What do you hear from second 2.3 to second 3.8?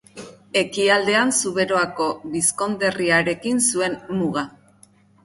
bizkonderriarekin